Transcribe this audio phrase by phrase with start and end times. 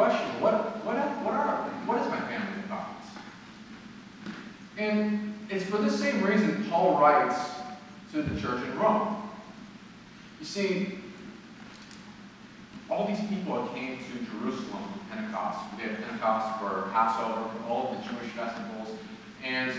[0.00, 0.40] question.
[0.40, 2.88] What, what, what, are, what is my family about?
[4.78, 7.38] And it's for the same reason Paul writes
[8.12, 9.28] to the church in Rome.
[10.38, 11.00] You see,
[12.88, 17.98] all these people came to Jerusalem Pentecost, we had Pentecost for Passover, for all of
[17.98, 18.96] the Jewish festivals,
[19.44, 19.70] and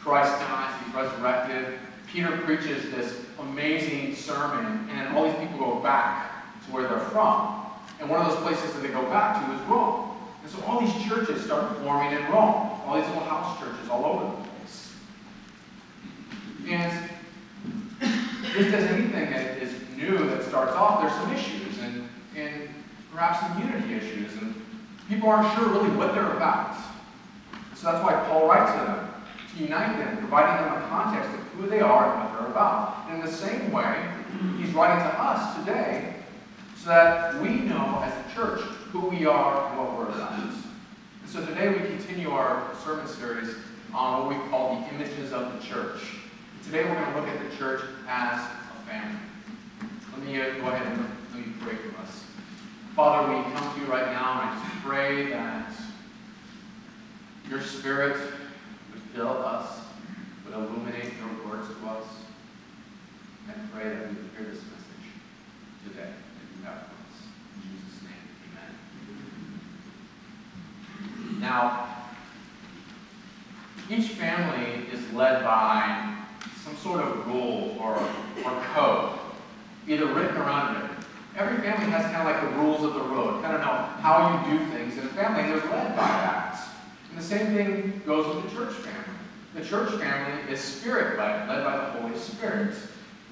[0.00, 1.78] Christ dies, he's resurrected.
[2.10, 7.61] Peter preaches this amazing sermon, and all these people go back to where they're from.
[8.02, 10.10] And one of those places that they go back to is Rome.
[10.42, 14.04] And so all these churches start forming in Rome, all these little house churches all
[14.04, 14.92] over the place.
[16.66, 17.10] And
[18.52, 22.68] just as anything that is new that starts off, there's some issues and, and
[23.12, 24.32] perhaps some unity issues.
[24.42, 24.60] And
[25.08, 26.74] people aren't sure really what they're about.
[27.76, 29.14] So that's why Paul writes to them,
[29.54, 33.06] to unite them, providing them a context of who they are and what they're about.
[33.08, 34.10] And in the same way,
[34.58, 36.16] he's writing to us today
[36.82, 40.32] so that we know as a church who we are and what we're about.
[40.32, 40.52] And
[41.26, 43.54] so today we continue our sermon series
[43.94, 46.16] on what we call the images of the church.
[46.64, 49.20] Today we're going to look at the church as a family.
[50.12, 52.24] Let me uh, go ahead and let me pray for us.
[52.96, 55.72] Father, we come to you right now and I just pray that
[57.48, 58.16] your spirit
[58.92, 59.82] would fill us,
[60.44, 62.06] would illuminate your words to us.
[63.48, 64.82] I pray that we would hear this message
[65.86, 67.26] today that you have for us.
[67.56, 68.72] In Jesus' name, amen.
[71.42, 71.88] Now,
[73.90, 76.16] each family is led by
[76.62, 77.96] some sort of rule or,
[78.44, 79.18] or code,
[79.88, 80.96] either written or unwritten.
[81.36, 84.46] Every family has kind of like the rules of the road, kind of know how
[84.46, 86.64] you do things, in a family, are led by that.
[87.10, 89.18] And the same thing goes with the church family.
[89.54, 92.76] The church family is spirit-led, led by the Holy Spirit.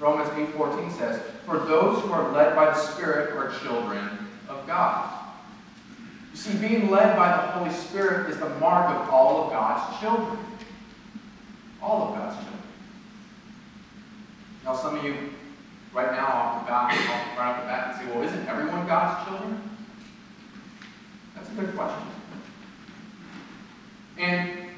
[0.01, 4.09] Romans 8.14 says, For those who are led by the Spirit are children
[4.49, 5.20] of God.
[6.33, 10.01] You see, being led by the Holy Spirit is the mark of all of God's
[10.01, 10.39] children.
[11.83, 12.63] All of God's children.
[14.65, 15.15] Now, some of you,
[15.93, 18.49] right now, off the bat, off, the right off the bat, can say, well, isn't
[18.49, 19.61] everyone God's children?
[21.35, 22.07] That's a good question.
[24.19, 24.69] And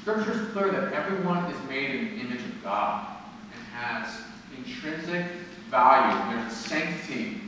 [0.00, 3.06] Scripture is clear that everyone is made in the image of God
[3.54, 4.20] and has
[4.56, 5.26] intrinsic
[5.70, 6.36] value.
[6.36, 7.40] There's sanctity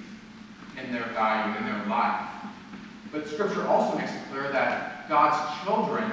[0.82, 2.28] in their value, in their life.
[3.12, 6.10] But Scripture also makes it clear that God's children,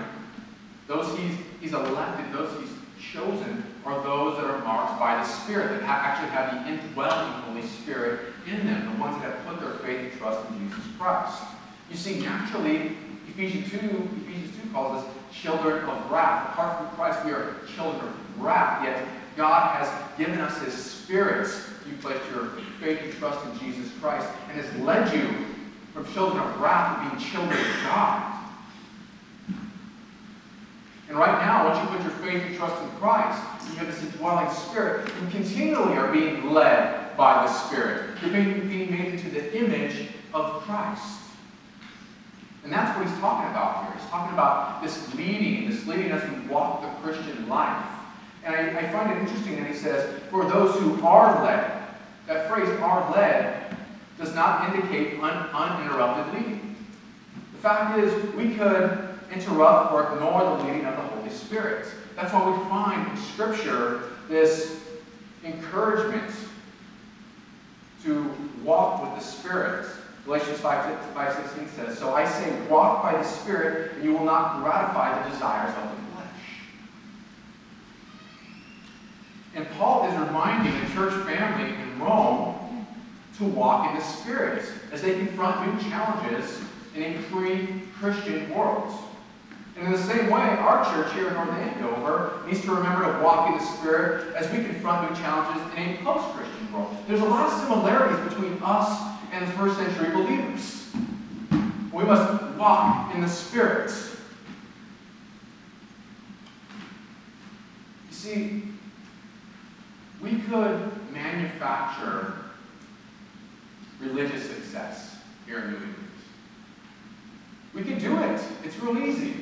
[0.87, 2.69] those he's, he's elected, those he's
[3.11, 7.67] chosen, are those that are marked by the Spirit, that actually have the indwelling Holy
[7.67, 11.43] Spirit in them, the ones that have put their faith and trust in Jesus Christ.
[11.89, 12.95] You see, naturally,
[13.27, 16.53] Ephesians 2, Ephesians 2 calls us children of wrath.
[16.53, 19.05] Apart from Christ, we are children of wrath, yet
[19.35, 21.49] God has given us His Spirit.
[21.89, 25.52] You place your faith and trust in Jesus Christ, and has led you
[25.93, 28.39] from children of wrath to being children of God.
[31.07, 34.01] And right now, once you put your faith and trust in Christ, you have this
[34.01, 35.11] indwelling spirit.
[35.21, 38.17] You continually are being led by the Spirit.
[38.21, 41.19] You're being, being made into the image of Christ.
[42.63, 43.95] And that's what he's talking about here.
[43.99, 47.85] He's talking about this leading, this leading as we walk the Christian life.
[48.43, 51.81] And I, I find it interesting that he says, for those who are led.
[52.27, 53.62] That phrase, are led,
[54.23, 56.75] does not indicate un, uninterrupted leading.
[57.53, 61.87] The fact is, we could interrupt or ignore the leading of the Holy Spirit.
[62.15, 64.81] That's why we find in Scripture this
[65.43, 66.33] encouragement
[68.03, 68.33] to
[68.63, 69.87] walk with the Spirit.
[70.25, 74.23] Galatians 5, 5 16 says, So I say, walk by the Spirit, and you will
[74.23, 76.27] not gratify the desires of the flesh.
[79.55, 82.52] And Paul is reminding the church family in Rome
[83.37, 86.59] to walk in the Spirit as they confront new challenges
[86.95, 88.93] in a pre Christian world.
[89.75, 93.23] And in the same way, our church here in North Andover needs to remember to
[93.23, 96.95] walk in the Spirit as we confront new challenges in a post-Christian world.
[97.07, 99.01] There's a lot of similarities between us
[99.31, 100.91] and the first century believers.
[101.91, 103.91] We must walk in the Spirit.
[108.09, 108.63] You see,
[110.21, 112.42] we could manufacture
[114.09, 115.95] religious success here in New England.
[117.73, 118.41] We can do it.
[118.63, 119.33] It's real easy.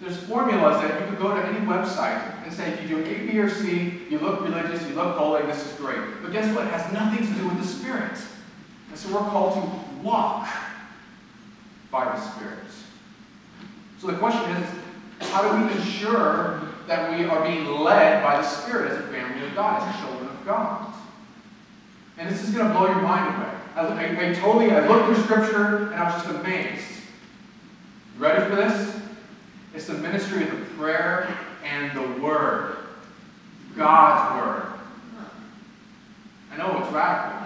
[0.00, 3.26] There's formulas that you can go to any website and say, if you do A,
[3.26, 6.00] B, or C, you look religious, you look holy, this is great.
[6.22, 6.66] But guess what?
[6.66, 8.18] It has nothing to do with the Spirit.
[8.90, 10.48] And so we're called to walk
[11.90, 12.58] by the Spirit.
[13.98, 14.68] So the question is,
[15.30, 19.46] how do we ensure that we are being led by the Spirit as a family
[19.46, 20.92] of God, as children of God?
[22.18, 23.54] And this is going to blow your mind away.
[23.74, 26.84] I, I, I totally, I looked through Scripture and I was just amazed.
[28.16, 28.96] You ready for this?
[29.74, 32.76] It's the ministry of the prayer and the Word.
[33.76, 34.66] God's Word.
[36.52, 37.40] I know it's radical.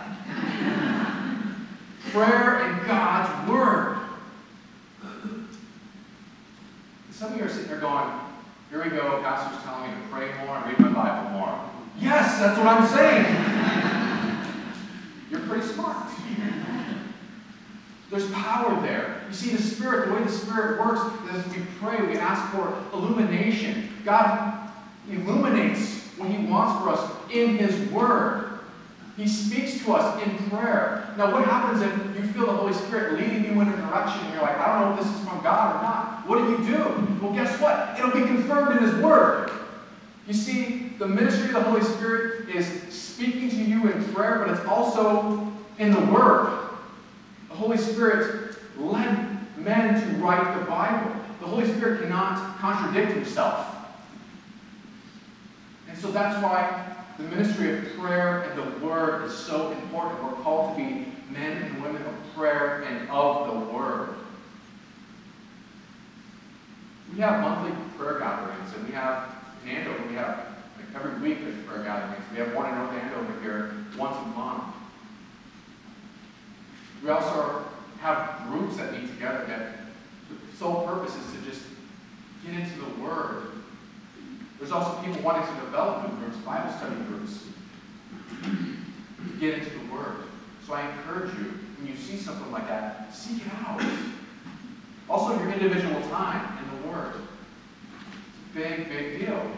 [2.11, 3.99] prayer and God's Word.
[7.11, 8.11] Some of you are sitting there going,
[8.71, 11.59] here we go, pastor's telling me to pray more and read my Bible more.
[11.99, 13.48] Yes, that's what I'm saying.
[18.19, 19.23] There's power there.
[19.29, 21.00] You see, the Spirit, the way the Spirit works
[21.32, 23.91] is we pray, we ask for illumination.
[24.05, 24.70] God
[25.09, 28.59] illuminates what He wants for us in His Word.
[29.17, 31.15] He speaks to us in prayer.
[31.17, 34.35] Now, what happens if you feel the Holy Spirit leading you in a direction and
[34.35, 36.26] you're like, I don't know if this is from God or not?
[36.26, 37.19] What do you do?
[37.23, 37.97] Well, guess what?
[37.97, 39.53] It'll be confirmed in His Word.
[40.26, 44.50] You see, the ministry of the Holy Spirit is speaking to you in prayer, but
[44.50, 46.68] it's also in the Word.
[47.58, 51.10] Holy Spirit led men to write the Bible.
[51.40, 53.66] The Holy Spirit cannot contradict himself.
[55.88, 60.22] And so that's why the ministry of prayer and the Word is so important.
[60.22, 64.10] We're called to be men and women of prayer and of the Word.
[67.12, 69.34] We have monthly prayer gatherings, and we have
[69.64, 70.46] in Andover, we have
[70.76, 72.25] like every week there's prayer gatherings.
[72.31, 74.75] We have one in North Andover here once a month.
[77.08, 77.64] We also
[78.00, 79.76] have groups that meet together that
[80.28, 81.62] the sole purpose is to just
[82.44, 83.44] get into the Word.
[84.58, 87.44] There's also people wanting to develop new groups, Bible study groups,
[88.43, 90.16] to get into the Word.
[90.66, 91.44] So I encourage you,
[91.78, 93.82] when you see something like that, seek it out.
[95.08, 97.14] Also, your individual time in the Word.
[98.52, 99.50] It's a big, big deal.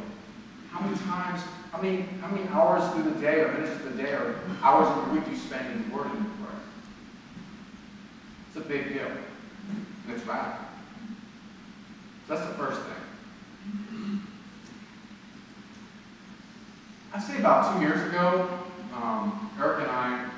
[0.70, 1.42] How many times,
[1.72, 4.86] how many, how many hours through the day or minutes of the day or hours
[4.86, 6.10] of the week do you spend in the Word?
[8.50, 9.06] It's a big deal.
[9.06, 10.66] And it's radical.
[12.28, 14.20] That's the first thing.
[17.12, 18.48] I'd say about two years ago,
[18.94, 20.28] um, Eric and I,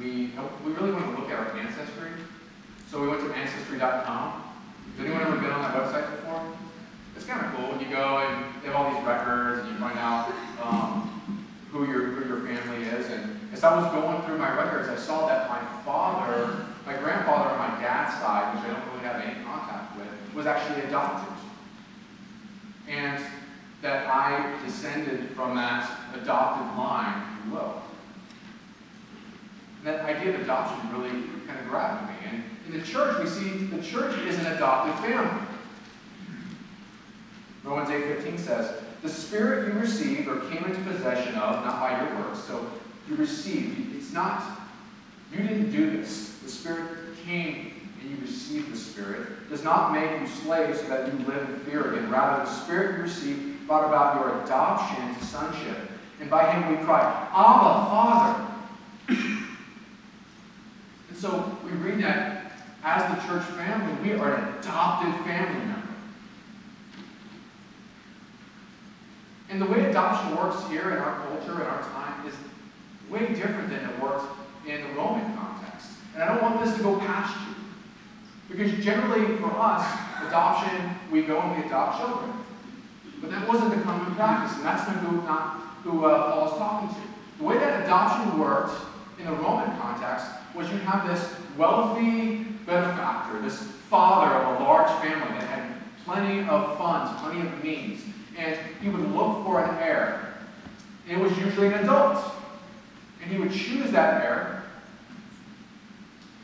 [0.00, 0.30] we,
[0.64, 2.10] we really wanted to look at our ancestry.
[2.90, 4.42] So we went to ancestry.com.
[4.96, 6.42] Has anyone ever been on that website before?
[7.14, 7.80] It's kind of cool.
[7.80, 12.06] You go and they have all these records and you find out um, who, your,
[12.06, 13.10] who your family is.
[13.10, 17.56] And as I was going through my records, I saw that my father, my grandfather
[18.12, 21.34] side, which I don't really have any contact with, was actually adopted.
[22.88, 23.22] And
[23.82, 27.82] that I descended from that adopted line, if you will.
[29.84, 31.10] That idea of adoption really
[31.46, 32.16] kind of grabbed me.
[32.28, 35.46] And in the church, we see the church is an adopted family.
[37.62, 42.20] Romans 8.15 says, The spirit you received or came into possession of, not by your
[42.20, 42.68] works, so
[43.08, 43.94] you received.
[43.94, 44.42] It's not,
[45.32, 46.38] you didn't do this.
[46.42, 49.48] The spirit came and you received the spirit.
[49.50, 52.10] Does not make you slaves so that you live in fear again.
[52.10, 55.76] Rather, the spirit you received brought about your adoption into sonship.
[56.20, 57.00] And by him we cry,
[57.32, 58.44] Abba, Father.
[61.08, 62.52] and so we read that
[62.82, 65.88] as the church family, we are an adopted family member.
[69.50, 72.34] And the way adoption works here in our culture, in our time, is
[73.10, 74.26] way different than it worked
[74.66, 75.90] in the Roman context.
[76.14, 77.57] And I don't want this to go past you.
[78.48, 79.84] Because generally, for us,
[80.26, 82.32] adoption, we go and we adopt children.
[83.20, 86.58] But that wasn't the common practice, and that's not who, not who uh, Paul is
[86.58, 87.08] talking to.
[87.38, 88.74] The way that adoption worked
[89.18, 94.90] in the Roman context was you have this wealthy benefactor, this father of a large
[95.02, 95.74] family that had
[96.04, 98.02] plenty of funds, plenty of means,
[98.36, 100.34] and he would look for an heir.
[101.08, 102.34] It was usually an adult.
[103.22, 104.57] And he would choose that heir.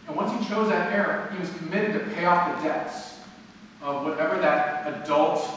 [0.07, 3.21] And once he chose that heir, he was committed to pay off the debts
[3.83, 5.49] of whatever that adult,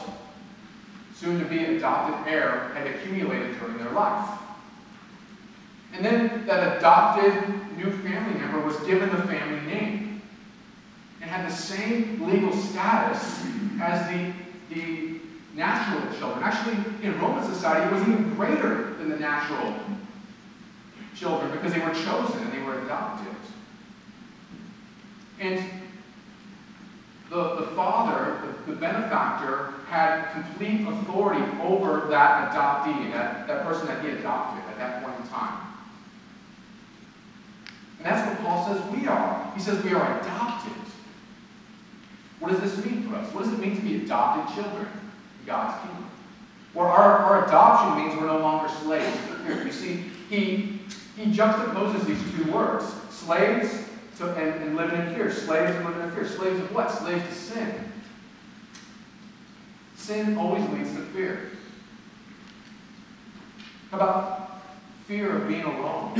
[1.14, 4.28] soon to be adopted heir had accumulated during their life.
[5.94, 7.32] And then that adopted
[7.76, 10.22] new family member was given the family name
[11.20, 13.42] and had the same legal status
[13.80, 14.32] as the,
[14.74, 15.20] the
[15.54, 16.42] natural children.
[16.44, 19.74] Actually, in Roman society, it was even greater than the natural
[21.16, 23.34] children because they were chosen and they were adopted.
[25.40, 25.62] And
[27.30, 33.86] the, the father, the, the benefactor, had complete authority over that adoptee, that, that person
[33.86, 35.60] that he adopted at that point in time.
[37.98, 39.52] And that's what Paul says we are.
[39.54, 40.72] He says we are adopted.
[42.40, 43.32] What does this mean for us?
[43.34, 46.08] What does it mean to be adopted children in God's kingdom?
[46.74, 49.16] Well, our, our adoption means we're no longer slaves
[49.64, 50.80] You see, he,
[51.16, 53.87] he juxtaposes these two words slaves
[54.18, 55.32] to, and, and living in fear.
[55.32, 56.26] Slaves and living in fear.
[56.26, 56.90] Slaves of what?
[56.90, 57.92] Slaves to sin.
[59.96, 61.50] Sin always leads to fear.
[63.90, 64.62] How about
[65.06, 66.14] fear of being alone?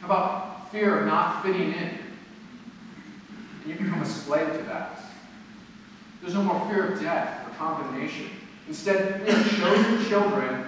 [0.00, 1.98] How about fear of not fitting in?
[3.62, 5.00] And you become a slave to that.
[6.20, 8.30] There's no more fear of death or condemnation.
[8.68, 10.66] Instead, we are chosen children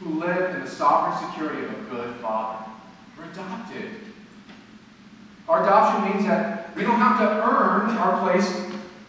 [0.00, 2.70] who live in the sovereign security of a good Father.
[3.16, 4.05] We're adopted.
[5.48, 8.52] Our adoption means that we don't have to earn our place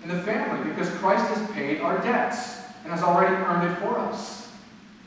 [0.03, 3.97] in the family because Christ has paid our debts and has already earned it for
[3.97, 4.47] us.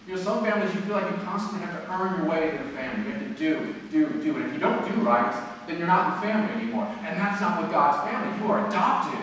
[0.06, 2.56] You know, some families you feel like you constantly have to earn your way in
[2.56, 3.06] the family.
[3.06, 4.36] You have to do, do, do.
[4.36, 5.32] And if you don't do right,
[5.68, 6.92] then you're not in the family anymore.
[7.04, 8.42] And that's not what God's family.
[8.42, 9.20] You are adopted.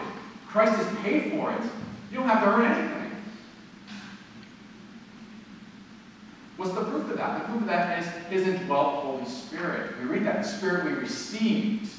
[0.47, 1.61] Christ has paid for it.
[2.09, 2.96] You don't have to earn anything.
[6.57, 7.39] What's the proof of that?
[7.39, 9.93] The proof of that is his indwelt Holy Spirit.
[10.01, 11.91] We read that, the Spirit we received.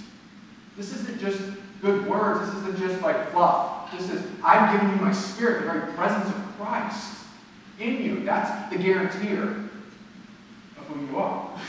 [0.77, 1.41] This isn't just
[1.81, 2.41] good words.
[2.41, 3.93] This isn't just like fluff.
[3.93, 7.19] This is, I've given you my Spirit, the very presence of Christ
[7.79, 8.25] in you.
[8.25, 9.71] That's the guarantor
[10.77, 11.61] of who you are.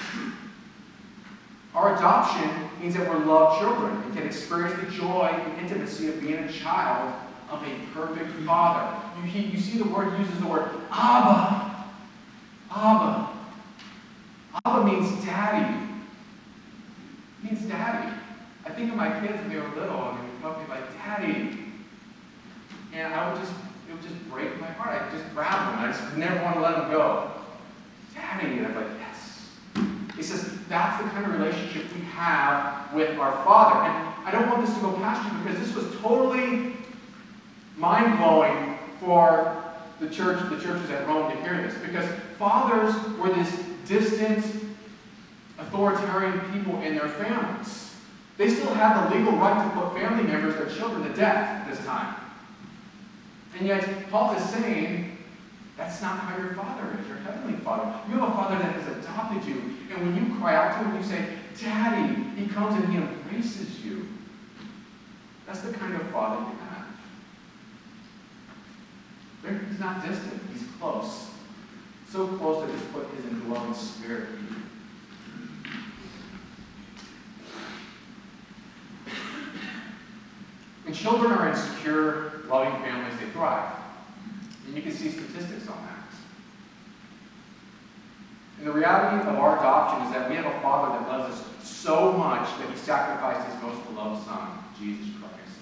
[1.75, 2.49] Our adoption
[2.81, 6.51] means that we're loved children and can experience the joy and intimacy of being a
[6.51, 7.13] child
[7.51, 8.99] of a perfect Father.
[9.23, 11.68] You, you see the word uses the word Abba.
[12.71, 13.29] Abba.
[14.65, 15.75] Abba means daddy.
[17.43, 18.13] It means daddy.
[18.65, 20.63] I think of my kids when they were little and they would come up to
[20.63, 21.57] me like, Daddy.
[22.93, 23.53] And I would just,
[23.87, 25.01] it would just break my heart.
[25.01, 25.83] I'd just grab them.
[25.83, 27.31] I just never want to let them go.
[28.13, 28.57] Daddy.
[28.57, 29.49] And I'm like, yes.
[30.15, 33.87] He says, that's the kind of relationship we have with our Father.
[33.89, 36.73] And I don't want this to go past you because this was totally
[37.77, 39.68] mind-blowing for
[39.99, 41.77] the church, the churches at Rome to hear this.
[41.79, 44.45] Because fathers were this distant,
[45.57, 47.95] authoritarian people in their families.
[48.37, 51.69] They still had the legal right to put family members, their children, to death at
[51.69, 52.15] this time.
[53.57, 55.17] And yet, Paul is saying,
[55.75, 57.93] that's not how your father is, your heavenly father.
[58.07, 59.75] You have a father that has adopted you.
[59.91, 63.83] And when you cry out to him, you say, Daddy, he comes and he embraces
[63.83, 64.07] you.
[65.45, 66.68] That's the kind of father you have.
[69.69, 71.29] He's not distant, he's close.
[72.09, 74.55] So close that he's put his indwelling spirit in you.
[80.83, 83.75] When children are in secure, loving families, they thrive.
[84.65, 85.99] And you can see statistics on that.
[88.57, 91.45] And the reality of our adoption is that we have a Father that loves us
[91.63, 95.59] so much that he sacrificed his most beloved Son, Jesus Christ.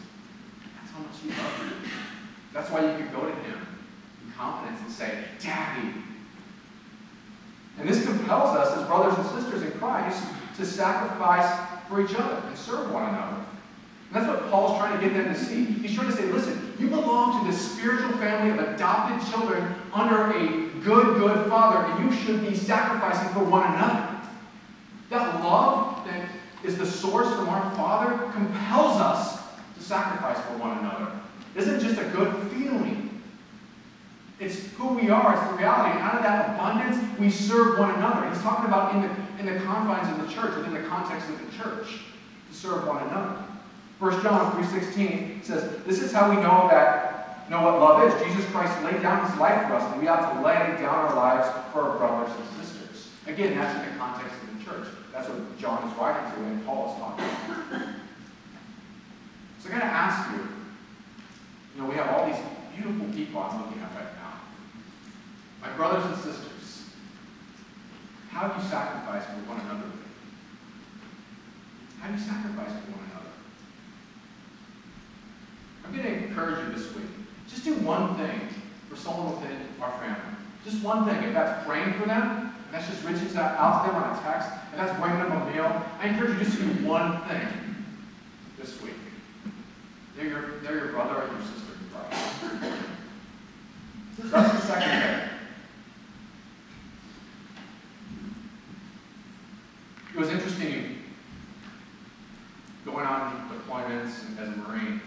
[0.80, 1.90] That's how much he loves you.
[2.54, 3.67] That's why you can go to him
[4.38, 5.94] confidence and say, Daddy.
[7.80, 10.24] And this compels us as brothers and sisters in Christ
[10.58, 13.38] to sacrifice for each other and serve one another.
[13.38, 15.66] And that's what Paul's trying to get them to see.
[15.66, 20.32] He's trying to say, listen, you belong to the spiritual family of adopted children under
[20.32, 24.18] a good, good father, and you should be sacrificing for one another.
[25.10, 26.30] That love that
[26.64, 29.42] is the source from our Father compels us
[29.78, 31.12] to sacrifice for one another.
[31.56, 32.97] It isn't just a good feeling.
[34.40, 35.34] It's who we are.
[35.34, 35.92] It's the reality.
[35.92, 38.30] And out of that abundance, we serve one another.
[38.30, 41.40] He's talking about in the, in the confines of the church, within the context of
[41.40, 42.02] the church,
[42.50, 43.44] to serve one another.
[44.00, 47.18] 1 John 3.16 says, This is how we know that
[47.50, 48.28] know what love is.
[48.28, 51.16] Jesus Christ laid down his life for us, and we ought to lay down our
[51.16, 53.10] lives for our brothers and sisters.
[53.26, 54.88] Again, that's in the context of the church.
[55.14, 57.88] That's what John is writing to and Paul is talking about.
[59.60, 60.48] So I gotta ask you,
[61.76, 62.40] you know, we have all these
[62.76, 64.17] beautiful people I'm looking at right.
[65.68, 66.86] My brothers and sisters,
[68.30, 69.92] how do you sacrifice for one another?
[72.00, 73.34] How do you sacrifice for one another?
[75.84, 77.10] I'm going to encourage you this week.
[77.50, 78.40] Just do one thing
[78.90, 80.38] for someone within our family.
[80.64, 81.22] Just one thing.
[81.24, 84.50] If that's praying for them, and that's just reaching out to them on a text,
[84.72, 87.48] and that's bringing them a meal, I encourage you just to do one thing
[88.58, 88.94] this week.
[90.16, 91.68] They're your, they're your brother or your sister
[94.24, 95.37] that's the second thing.
[100.18, 100.98] It was interesting
[102.84, 105.00] going on deployments as a Marine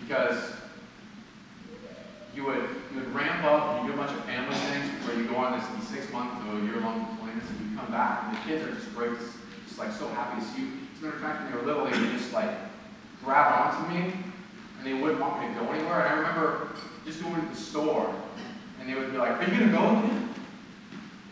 [0.00, 0.52] because
[2.34, 5.16] you would you would ramp up and you do a bunch of family things where
[5.18, 7.92] you go on this these six month to a year long deployments and you come
[7.92, 10.68] back and the kids are just great, just, just like so happy to see you.
[10.94, 12.48] As a matter of fact, when they were little, they would just like
[13.22, 14.14] grab onto me
[14.78, 16.06] and they wouldn't want me to go anywhere.
[16.06, 16.70] And I remember
[17.04, 18.14] just going to the store
[18.80, 20.34] and they would be like, "Are you gonna go again?"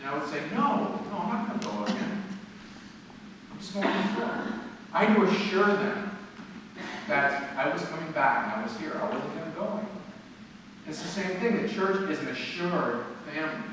[0.01, 2.13] And I would say, "No, no, I'm not gonna go again."
[4.93, 5.05] I
[5.63, 6.17] assure them
[7.07, 8.99] that I was coming back and I was here.
[9.01, 9.79] I wasn't going to go.
[10.87, 11.61] It's the same thing.
[11.61, 13.69] The church is an assured family.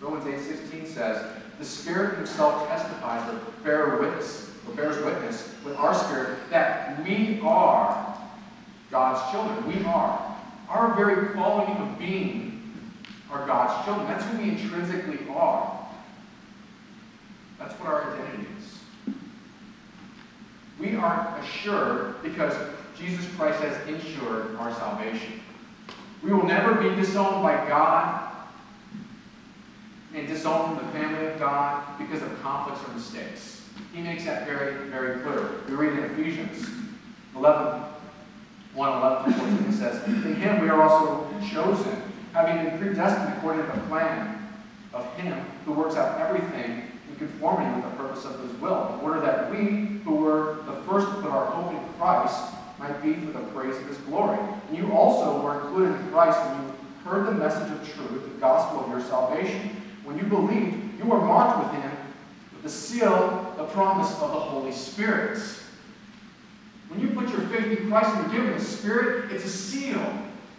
[0.00, 5.94] Romans 8.16 says, The Spirit himself testifies or bear witness, or bears witness with our
[5.94, 8.18] spirit that we are
[8.90, 9.78] God's children.
[9.78, 10.36] We are.
[10.68, 12.72] Our very quality of being
[13.30, 14.06] are God's children.
[14.08, 15.88] That's who we intrinsically are.
[17.58, 18.64] That's what our identity is.
[20.78, 22.54] We are assured because
[22.98, 25.40] Jesus Christ has ensured our salvation.
[26.22, 28.30] We will never be disowned by God
[30.14, 33.68] and disowned from the family of God because of conflicts or mistakes.
[33.92, 35.50] He makes that very, very clear.
[35.68, 36.66] We read in Ephesians
[37.36, 37.82] 11,
[38.74, 42.00] 1, 11 14, it says, In him we are also chosen,
[42.32, 44.48] having been predestined according to the plan
[44.92, 46.83] of him who works out everything in
[47.26, 51.06] conformity with the purpose of his will, in order that we, who were the first
[51.08, 54.38] to put our hope in Christ, might be for the praise of his glory.
[54.68, 58.40] And you also were included in Christ when you heard the message of truth, the
[58.40, 59.70] gospel of your salvation.
[60.04, 61.90] When you believed, you were marked with him
[62.52, 65.38] with the seal, the promise of the Holy Spirit.
[66.88, 70.02] When you put your faith in Christ and you're given the Spirit, it's a seal.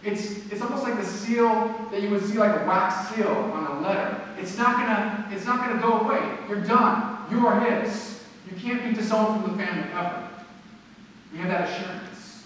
[0.06, 3.78] It's, it's almost like the seal that you would see like a wax seal on
[3.78, 4.22] a letter.
[4.38, 6.38] It's not gonna, it's not gonna go away.
[6.48, 7.18] You're done.
[7.32, 8.24] You are his.
[8.50, 10.30] You can't be disowned from the family ever.
[11.34, 12.44] We have that assurance.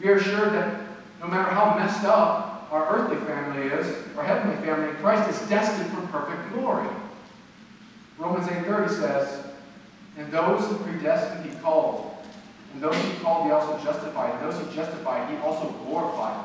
[0.00, 0.86] We are assured that
[1.20, 5.90] no matter how messed up our earthly family is, our heavenly family Christ is destined
[5.90, 6.88] for perfect glory.
[8.18, 9.46] Romans 8.30 says,
[10.16, 12.11] And those who predestined he called,
[12.72, 14.34] and those he called, he also justified.
[14.34, 16.44] And those he justified, he also glorified.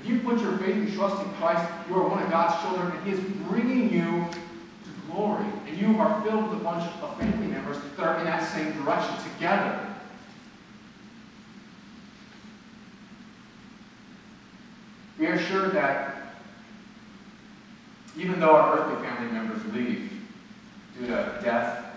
[0.00, 2.96] If you put your faith and trust in Christ, you are one of God's children,
[2.96, 5.44] and he is bringing you to glory.
[5.66, 8.72] And you are filled with a bunch of family members that are in that same
[8.82, 9.84] direction together.
[15.18, 16.14] We are sure that
[18.16, 20.10] even though our earthly family members leave
[20.98, 21.87] due to death,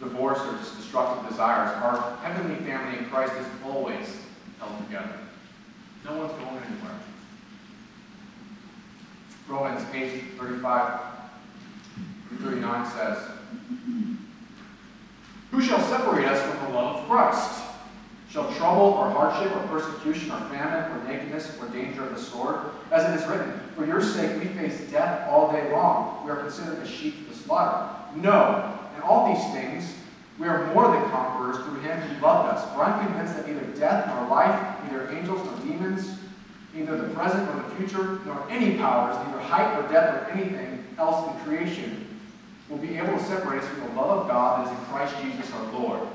[0.00, 4.16] divorce, or just destructive desires, our heavenly family in Christ is always
[4.58, 5.18] held together.
[6.04, 6.98] No one's going anywhere.
[9.46, 11.00] Romans 8, 35
[12.38, 13.18] 39 says,
[15.50, 17.62] Who shall separate us from the love of Christ?
[18.30, 22.60] Shall trouble or hardship or persecution or famine or nakedness or danger of the sword?
[22.92, 26.24] As it is written, For your sake we face death all day long.
[26.24, 27.92] We are considered as sheep to the slaughter.
[28.14, 29.94] No, in all these things
[30.38, 32.64] we are more than conquerors through him who loved us.
[32.72, 36.18] For I'm convinced that neither death nor life, neither angels nor demons,
[36.74, 40.86] neither the present nor the future, nor any powers, neither height or depth or anything
[40.98, 42.06] else in creation
[42.70, 45.14] will be able to separate us from the love of God that is in Christ
[45.22, 46.08] Jesus our Lord.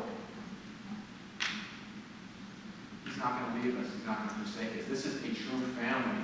[3.05, 3.91] He's not going to leave us.
[3.93, 4.87] He's not going to forsake us.
[4.89, 6.21] This is a true family.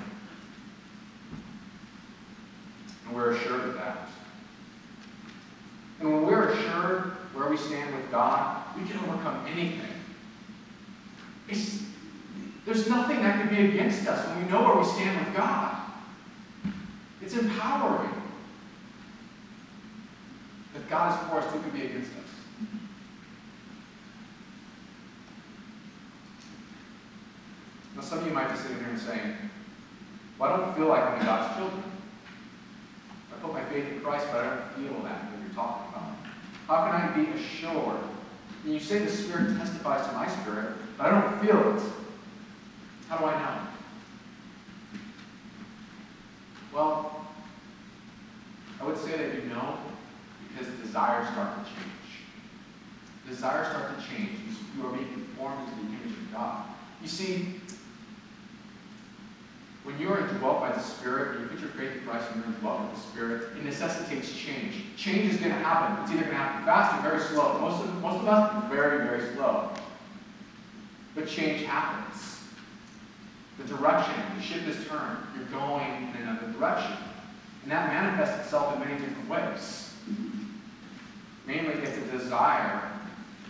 [3.06, 4.10] And we're assured of that.
[6.02, 9.88] And when we're assured where we stand with God, we can overcome anything.
[11.48, 11.84] It's,
[12.66, 15.78] there's nothing that can be against us when we know where we stand with God.
[17.22, 18.10] It's empowering.
[20.76, 22.18] If God is for us, who can be against us?
[27.96, 29.36] Now, some of you might be sitting here and saying,
[30.40, 31.84] well, I don't feel like I'm God's children.
[33.36, 36.16] I put my faith in Christ, but I don't feel that you're talking about.
[36.68, 38.00] How can I be assured?
[38.64, 41.82] And you say the Spirit testifies to my spirit, but I don't feel it.
[43.08, 43.68] How do I know?
[46.74, 47.26] Well,
[48.80, 49.78] I would say that you know
[50.48, 52.26] because desires start to change.
[53.28, 54.40] Desires start to change.
[54.78, 56.66] You are being conformed to the image of of God.
[57.02, 57.60] You see,
[59.92, 62.44] when you are indwelt by the Spirit, when you put your faith in Christ and
[62.44, 64.84] you're indwelt by the Spirit, it necessitates change.
[64.96, 66.02] Change is going to happen.
[66.04, 67.60] It's either going to happen fast or very slow.
[67.60, 69.70] Most of, most of us, very, very slow.
[71.14, 72.40] But change happens.
[73.58, 75.18] The direction, the ship is turned.
[75.36, 76.94] You're going in another direction.
[77.64, 79.94] And that manifests itself in many different ways.
[81.46, 82.92] Mainly, it's a desire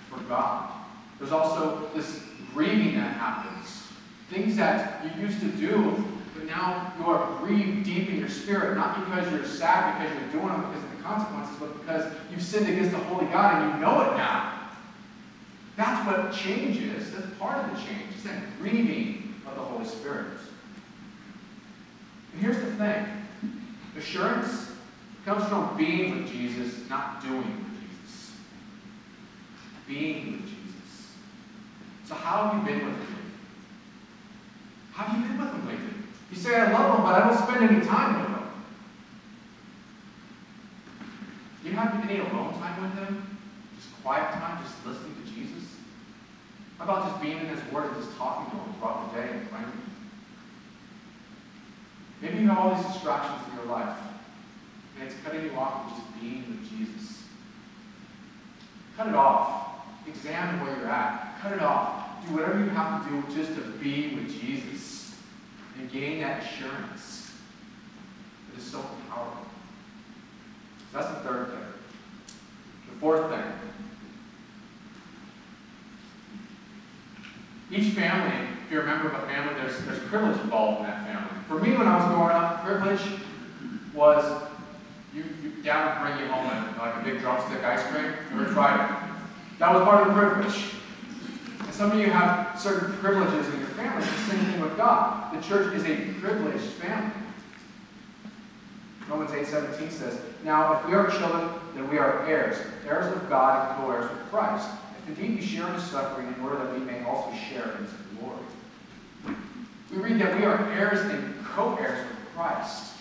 [0.10, 0.72] for God.
[1.20, 2.24] There's also this
[2.54, 3.88] grieving that happens.
[4.30, 6.04] Things that you used to do,
[6.52, 10.48] now you are grieved deep in your spirit, not because you're sad because you're doing
[10.48, 13.86] them because of the consequences, but because you've sinned against the holy God and you
[13.86, 14.60] know it now.
[15.78, 17.12] That's what changes.
[17.12, 18.04] That's part of the change.
[18.14, 20.28] It's that grieving of the Holy Spirit.
[22.34, 23.06] And here's the thing
[23.98, 24.72] assurance
[25.26, 28.32] comes from being with Jesus, not doing with Jesus.
[29.88, 31.14] Being with Jesus.
[32.06, 33.32] So, how have you been with him?
[34.92, 36.01] How have you been with him lately?
[36.32, 38.50] You say, I love them, but I don't spend any time with them.
[41.66, 43.38] You have any alone time with him?
[43.76, 45.76] Just quiet time, just listening to Jesus?
[46.78, 49.30] How about just being in his word and just talking to him throughout the day
[49.30, 49.72] and praying?
[52.22, 53.98] Maybe you have all these distractions in your life,
[54.96, 57.24] and it's cutting you off from just being with Jesus.
[58.96, 59.68] Cut it off.
[60.08, 61.40] Examine where you're at.
[61.42, 62.26] Cut it off.
[62.26, 64.91] Do whatever you have to do just to be with Jesus
[65.82, 67.34] and gain that assurance.
[68.54, 69.46] It is so powerful.
[70.92, 71.66] So that's the third thing.
[72.92, 73.44] The fourth thing.
[77.72, 81.08] Each family, if you're a member of a family, there's, there's privilege involved in that
[81.08, 81.30] family.
[81.48, 83.02] For me, when I was growing up, privilege
[83.94, 84.44] was
[85.16, 88.14] you, you dad would bring you home like a big drumstick ice cream.
[88.34, 89.60] You ever tried it?
[89.60, 90.76] That was part of the privilege.
[91.82, 94.06] Some of you have certain privileges in your family.
[94.06, 95.34] The same thing with God.
[95.34, 97.12] The church is a privileged family.
[99.10, 102.56] Romans 8 17 says, Now, if we are children, then we are heirs,
[102.88, 104.70] heirs of God and co heirs with Christ.
[105.02, 107.86] If indeed we share in his suffering, in order that we may also share in
[107.86, 109.36] his glory.
[109.90, 112.94] We read that we are heirs and co heirs with Christ.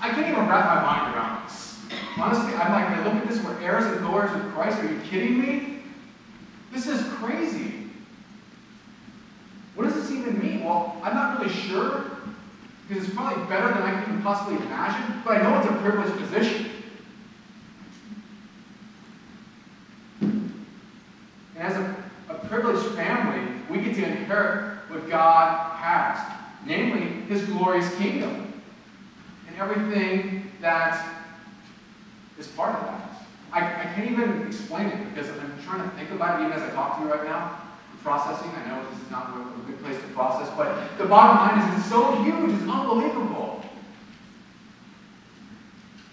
[0.00, 1.80] I can't even wrap my mind around this.
[2.18, 4.78] Honestly, I'm like, I look at this, we're heirs and co heirs with Christ.
[4.78, 5.77] Are you kidding me?
[6.72, 7.88] This is crazy.
[9.74, 10.64] What does this even mean?
[10.64, 12.04] Well, I'm not really sure
[12.88, 16.18] because it's probably better than I can possibly imagine, but I know it's a privileged
[16.18, 16.70] position.
[20.20, 20.52] And
[21.56, 21.96] as a,
[22.28, 26.18] a privileged family, we get to inherit what God has,
[26.66, 28.52] namely His glorious kingdom,
[29.46, 31.22] and everything that
[32.38, 33.07] is part of that.
[33.52, 36.62] I, I can't even explain it because I'm trying to think about it even as
[36.62, 37.62] I talk to you right now.
[38.02, 38.50] Processing.
[38.52, 41.80] I know this is not a good place to process, but the bottom line is
[41.80, 43.64] it's so huge, it's unbelievable.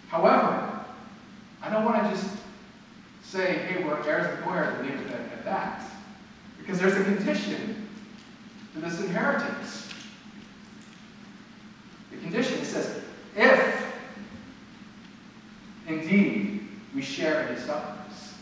[0.08, 0.80] However,
[1.62, 2.38] I don't want to just
[3.22, 5.84] say, hey, we're heirs and co-heirs and leave it at, at that.
[6.58, 7.88] Because there's a condition
[8.74, 9.90] to this inheritance.
[12.12, 13.04] The condition says,
[13.36, 13.94] if
[15.88, 16.55] indeed
[16.96, 18.34] we share in his sufferings.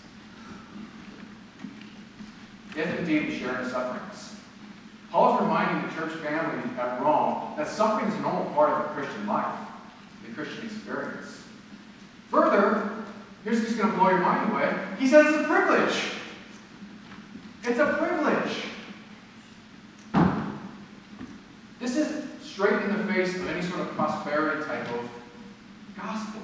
[2.77, 4.35] If indeed we share in his sufferings.
[5.11, 8.83] Paul is reminding the church family at Rome that suffering is a normal part of
[8.83, 9.55] the Christian life,
[10.25, 11.43] the Christian experience.
[12.29, 12.91] Further,
[13.43, 14.73] here's what's going to blow your mind away.
[14.99, 16.03] He says it's a privilege.
[17.63, 18.63] It's a privilege.
[21.79, 25.09] This is straight in the face of any sort of prosperity type of
[25.95, 26.42] gospel.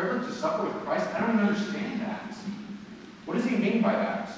[0.00, 1.06] To suffer with Christ.
[1.14, 2.34] I don't even understand that.
[3.26, 4.30] What does he mean by that?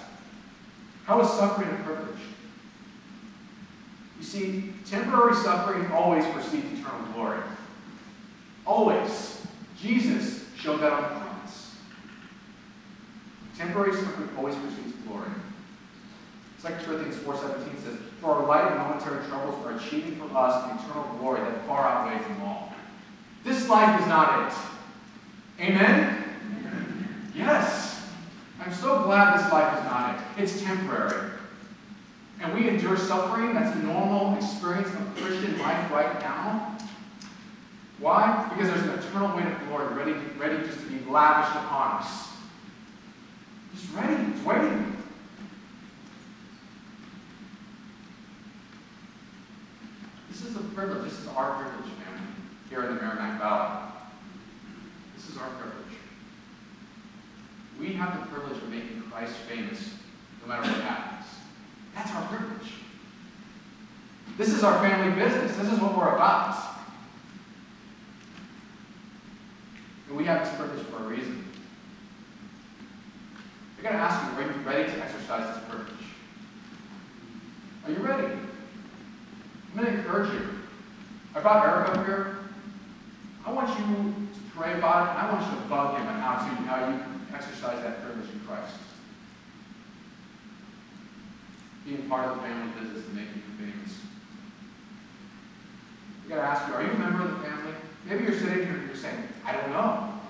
[1.05, 2.19] How is suffering a privilege?
[4.19, 7.39] You see, temporary suffering always precedes eternal glory.
[8.67, 9.47] Always.
[9.81, 11.77] Jesus showed that on the cross.
[13.57, 15.31] Temporary suffering always precedes glory.
[16.61, 20.79] 2 Corinthians 4.17 says, For our light and momentary troubles are achieving for us an
[20.79, 22.73] eternal glory that far outweighs them all.
[23.45, 24.59] This life is not it.
[25.63, 26.25] Amen?
[27.37, 28.05] Yes.
[28.61, 30.43] I'm so glad this life is not it.
[30.43, 31.31] It's temporary.
[32.41, 33.55] And we endure suffering.
[33.55, 36.77] That's the normal experience of Christian life right now.
[38.01, 38.49] Why?
[38.51, 42.31] Because there's an eternal weight of glory ready, ready just to be lavished upon us.
[43.73, 44.15] Just ready.
[44.33, 44.97] It's waiting.
[50.29, 51.05] This is a privilege.
[51.05, 52.27] This is our privilege, family,
[52.69, 53.92] here in the Merrimack Valley.
[55.33, 55.97] Is our privilege.
[57.81, 59.95] we have the privilege of making Christ famous
[60.43, 61.27] no matter what happens.
[61.95, 62.75] That's our privilege.
[64.37, 65.57] This is our family business.
[65.57, 66.63] This is what we're about.
[70.09, 71.47] And we have this privilege for a reason.
[73.79, 75.95] I gotta ask you, are you ready to exercise this privilege?
[77.87, 78.35] Are you ready?
[78.35, 80.47] I'm gonna encourage you.
[81.35, 82.37] I brought Eric up here.
[83.47, 84.22] I want you
[84.55, 87.01] pray about it, I want you to bug him on how to how you
[87.35, 88.77] exercise that privilege in Christ.
[91.87, 93.99] Being part of the family business and making you famous.
[96.25, 97.73] I gotta ask you, are you a member of the family?
[98.07, 100.21] Maybe you're sitting here and you're saying, I don't know.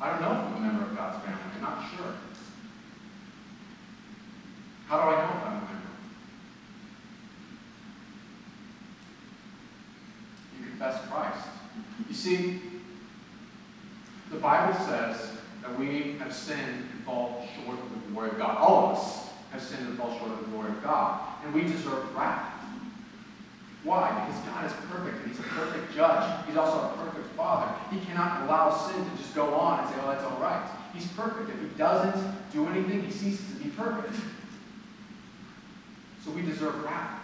[0.00, 1.40] I don't know if I'm a member of God's family.
[1.56, 2.14] I'm not sure.
[4.86, 5.74] How do I know if I'm a member?
[10.58, 11.48] You confess Christ.
[12.08, 12.60] You see,
[14.38, 18.56] the Bible says that we have sinned and fall short of the glory of God.
[18.58, 21.20] All of us have sinned and fall short of the glory of God.
[21.44, 22.54] And we deserve wrath.
[23.82, 24.26] Why?
[24.28, 26.46] Because God is perfect and He's a perfect judge.
[26.46, 27.74] He's also a perfect Father.
[27.90, 30.70] He cannot allow sin to just go on and say, oh, that's all right.
[30.94, 31.50] He's perfect.
[31.50, 34.14] If He doesn't do anything, He ceases to be perfect.
[36.24, 37.20] So we deserve wrath.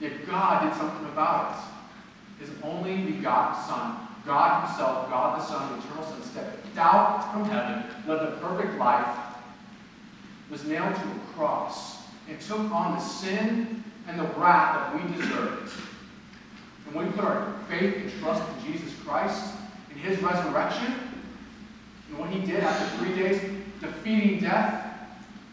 [0.00, 2.46] Yet God did something about it.
[2.46, 7.44] His only begotten Son, God Himself, God the Son, the eternal Son, stepped down from
[7.44, 9.16] heaven, lived a perfect life,
[10.50, 15.16] was nailed to a cross, and took on the sin and the wrath that we
[15.16, 15.72] deserved.
[16.86, 19.54] And when we put our faith and trust in Jesus Christ,
[19.90, 20.94] in His resurrection,
[22.08, 23.40] and what He did after three days,
[23.80, 24.80] defeating death,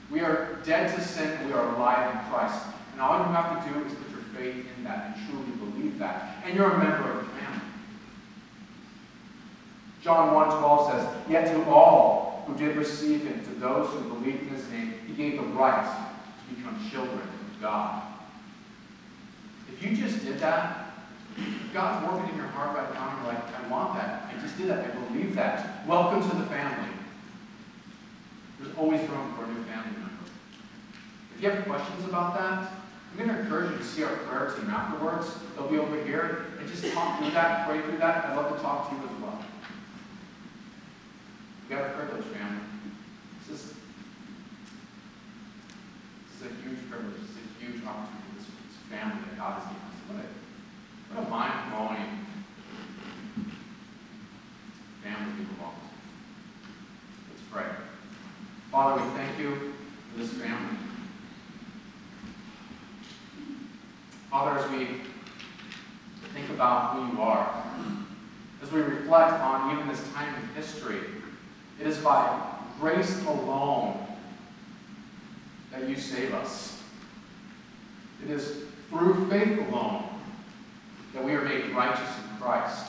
[0.10, 2.66] we are dead to sin and we are alive in Christ.
[2.94, 5.98] And all you have to do is put your faith in that and truly believe
[6.00, 6.44] that.
[6.46, 7.31] And you're a member of.
[10.02, 14.50] John 1.12 says, Yet to all who did receive him, to those who believed in
[14.50, 16.10] his name, he gave the right
[16.50, 18.04] to become children of God.
[19.72, 20.94] If you just did that,
[21.74, 24.30] God's working in your heart right now, and you're like, I want that.
[24.30, 24.86] I just did that.
[24.86, 25.88] I believe that.
[25.88, 26.90] Welcome to the family.
[28.60, 30.26] There's always room for a new family member.
[31.36, 32.72] If you have questions about that,
[33.12, 35.28] I'm going to encourage you to see our prayer team afterwards.
[35.56, 38.26] They'll be over here and just talk through that, pray through that.
[38.26, 39.41] I'd love to talk to you as well.
[41.72, 42.60] Got a privilege, family.
[43.48, 43.74] This is,
[46.28, 47.16] this is a huge privilege.
[47.24, 48.28] It's a huge opportunity.
[48.36, 49.96] This, this family that God has given us.
[50.10, 50.28] What a,
[51.16, 52.12] what a mind-blowing
[55.02, 55.88] family we belong to.
[57.32, 57.70] Let's pray.
[58.70, 59.74] Father, we thank you
[60.12, 60.76] for this family.
[64.30, 65.00] Father, as we
[66.34, 67.64] think about who you are,
[68.62, 71.00] as we reflect on even this time in history,
[71.82, 72.40] it is by
[72.80, 74.06] grace alone
[75.72, 76.80] that you save us.
[78.24, 80.04] It is through faith alone
[81.14, 82.86] that we are made righteous in Christ.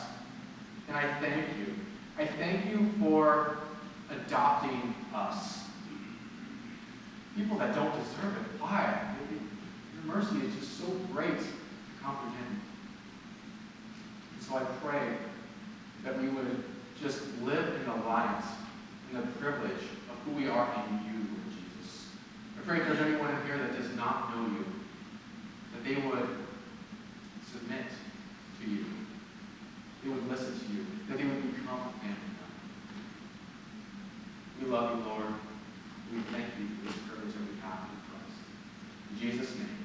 [0.88, 1.74] And I thank you.
[2.18, 3.56] I thank you for
[4.10, 5.64] adopting us.
[7.34, 8.60] People that don't deserve it.
[8.60, 9.14] Why?
[9.94, 12.60] Your mercy is just so great to comprehend.
[14.34, 15.16] And so I pray
[16.04, 16.62] that we would
[17.00, 18.42] just live in light
[19.14, 22.08] and the privilege of who we are in you, Lord Jesus.
[22.58, 24.64] I pray if there's anyone in here that does not know you,
[25.74, 26.28] that they would
[27.50, 27.86] submit
[28.60, 28.84] to you.
[30.02, 30.86] They would listen to you.
[31.08, 32.16] That they would become family.
[34.60, 35.34] We love you, Lord.
[36.12, 38.40] We thank you for this privilege that we have in Christ.
[39.10, 39.81] In Jesus' name.